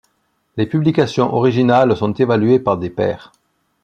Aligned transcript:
Les 0.57 0.65
publications 0.65 1.31
originales 1.31 1.95
sont 1.95 2.11
évaluées 2.15 2.57
par 2.57 2.75
des 2.75 2.89
pairs. 2.89 3.31